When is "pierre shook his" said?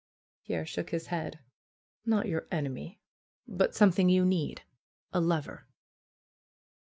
0.43-1.05